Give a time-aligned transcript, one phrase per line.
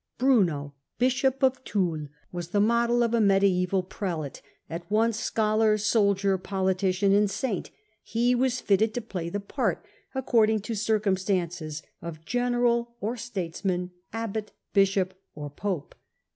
[0.15, 5.77] .^ Bruno, bishop of Toul, was the model of a medisBval prelate: at once scholar,
[5.77, 9.85] soldier, politician, and saint, Early life of ^®^^ fitted to play the part,
[10.15, 15.93] according ^^^^ to circumstances, of general or statesman, abbot, bishop, or pope.